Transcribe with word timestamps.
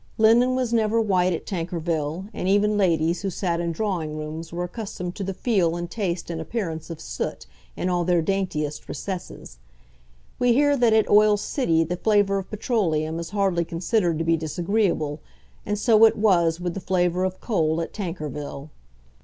Linen 0.17 0.55
was 0.55 0.73
never 0.73 0.99
white 0.99 1.31
at 1.31 1.45
Tankerville, 1.45 2.25
and 2.33 2.47
even 2.49 2.75
ladies 2.75 3.21
who 3.21 3.29
sat 3.29 3.59
in 3.61 3.71
drawing 3.71 4.17
rooms 4.17 4.51
were 4.51 4.63
accustomed 4.63 5.13
to 5.13 5.23
the 5.23 5.31
feel 5.35 5.75
and 5.75 5.91
taste 5.91 6.31
and 6.31 6.41
appearance 6.41 6.89
of 6.89 6.99
soot 6.99 7.45
in 7.77 7.87
all 7.87 8.03
their 8.03 8.23
daintiest 8.23 8.89
recesses. 8.89 9.59
We 10.39 10.53
hear 10.53 10.75
that 10.75 10.93
at 10.93 11.07
Oil 11.07 11.37
City 11.37 11.83
the 11.83 11.97
flavour 11.97 12.39
of 12.39 12.49
petroleum 12.49 13.19
is 13.19 13.29
hardly 13.29 13.63
considered 13.63 14.17
to 14.17 14.23
be 14.25 14.35
disagreeable, 14.37 15.19
and 15.67 15.77
so 15.77 16.03
it 16.05 16.17
was 16.17 16.59
with 16.59 16.73
the 16.73 16.79
flavour 16.79 17.23
of 17.23 17.39
coal 17.39 17.79
at 17.79 17.93
Tankerville. 17.93 18.71